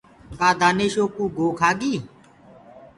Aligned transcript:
ڪآ 0.39 0.49
دآنشو 0.61 1.03
ڪوُ 1.15 1.23
گو 1.37 1.47
کآگي۔ 1.59 1.95